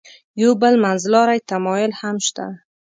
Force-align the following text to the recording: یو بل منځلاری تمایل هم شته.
یو 0.41 0.51
بل 0.61 0.73
منځلاری 0.83 1.39
تمایل 1.49 1.91
هم 1.99 2.15
شته. 2.27 2.45